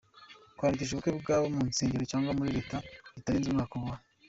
[0.57, 2.77] kwandikisha ubukwe bwabo mu nsengero cyangwa muri Leta
[3.15, 3.95] bitarenze umwaka wa.